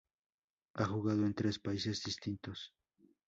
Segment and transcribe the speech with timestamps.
[0.73, 2.73] Ha jugado en tres países distintos.